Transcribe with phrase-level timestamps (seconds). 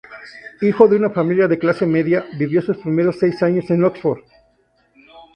[0.61, 4.23] Hijo de una familia de clase media, vivió sus primeros seis años en Oxford.